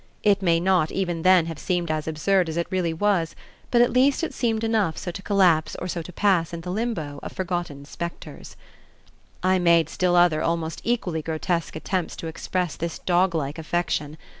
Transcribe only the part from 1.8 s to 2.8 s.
as absurd as it